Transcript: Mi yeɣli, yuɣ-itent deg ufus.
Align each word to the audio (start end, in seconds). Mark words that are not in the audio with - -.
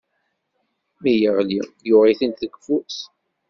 Mi 1.01 1.13
yeɣli, 1.21 1.61
yuɣ-itent 1.87 2.41
deg 2.43 2.53
ufus. 2.59 2.97